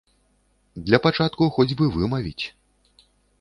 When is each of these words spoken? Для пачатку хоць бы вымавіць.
Для 0.87 0.99
пачатку 1.07 1.49
хоць 1.59 1.77
бы 1.83 1.91
вымавіць. 1.99 2.45